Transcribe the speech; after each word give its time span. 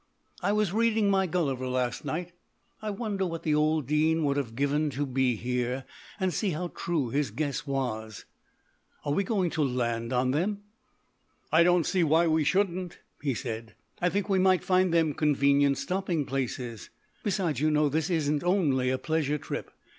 I 0.41 0.51
was 0.51 0.73
reading 0.73 1.11
my 1.11 1.27
Gulliver 1.27 1.67
last 1.67 2.05
night. 2.05 2.31
I 2.81 2.89
wonder 2.89 3.23
what 3.27 3.43
the 3.43 3.53
old 3.53 3.85
Dean 3.85 4.23
would 4.23 4.35
have 4.35 4.55
given 4.55 4.89
to 4.89 5.05
be 5.05 5.35
here, 5.35 5.85
and 6.19 6.33
see 6.33 6.49
how 6.49 6.69
true 6.69 7.11
his 7.11 7.29
guess 7.29 7.67
was. 7.67 8.25
Are 9.05 9.13
we 9.13 9.23
going 9.23 9.51
to 9.51 9.63
land 9.63 10.11
on 10.11 10.31
them?" 10.31 10.61
"I 11.51 11.61
don't 11.61 11.85
see 11.85 12.03
why 12.03 12.25
we 12.25 12.43
shouldn't," 12.43 12.97
he 13.21 13.35
said. 13.35 13.75
"I 14.01 14.09
think 14.09 14.27
we 14.27 14.39
might 14.39 14.63
find 14.63 14.91
them 14.91 15.13
convenient 15.13 15.77
stopping 15.77 16.25
places; 16.25 16.89
besides, 17.23 17.59
you 17.59 17.69
know 17.69 17.87
this 17.87 18.09
isn't 18.09 18.43
only 18.43 18.89
a 18.89 18.97
pleasure 18.97 19.37
trip. 19.37 19.69